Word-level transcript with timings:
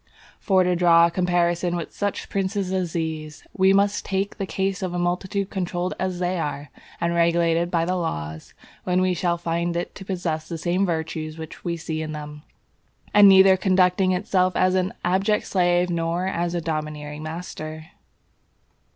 For 0.39 0.63
to 0.63 0.75
draw 0.75 1.05
a 1.05 1.11
comparison 1.11 1.75
with 1.75 1.93
such 1.93 2.27
princes 2.27 2.73
as 2.73 2.93
these, 2.93 3.45
we 3.55 3.71
must 3.71 4.03
take 4.03 4.35
the 4.37 4.47
case 4.47 4.81
of 4.81 4.95
a 4.95 4.97
multitude 4.97 5.51
controlled 5.51 5.93
as 5.99 6.17
they 6.17 6.39
are, 6.39 6.71
and 6.99 7.13
regulated 7.13 7.69
by 7.69 7.85
the 7.85 7.95
laws, 7.95 8.55
when 8.83 8.99
we 8.99 9.13
shall 9.13 9.37
find 9.37 9.77
it 9.77 9.93
to 9.93 10.03
possess 10.03 10.49
the 10.49 10.57
same 10.57 10.87
virtues 10.87 11.37
which 11.37 11.63
we 11.63 11.77
see 11.77 12.01
in 12.01 12.13
them, 12.13 12.41
and 13.13 13.29
neither 13.29 13.55
conducting 13.55 14.11
itself 14.11 14.55
as 14.55 14.73
an 14.73 14.91
abject 15.05 15.45
slave 15.45 15.91
nor 15.91 16.25
as 16.25 16.55
a 16.55 16.61
domineering 16.61 17.21
master. 17.21 17.91